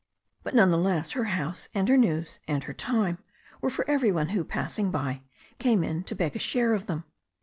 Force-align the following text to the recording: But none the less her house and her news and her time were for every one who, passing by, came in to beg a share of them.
But 0.41 0.55
none 0.55 0.71
the 0.71 0.79
less 0.79 1.11
her 1.11 1.25
house 1.25 1.69
and 1.75 1.87
her 1.87 1.95
news 1.95 2.39
and 2.47 2.63
her 2.63 2.73
time 2.73 3.19
were 3.61 3.69
for 3.69 3.87
every 3.87 4.11
one 4.11 4.29
who, 4.29 4.43
passing 4.43 4.89
by, 4.89 5.21
came 5.59 5.83
in 5.83 6.03
to 6.05 6.15
beg 6.15 6.35
a 6.35 6.39
share 6.39 6.73
of 6.73 6.87
them. 6.87 7.03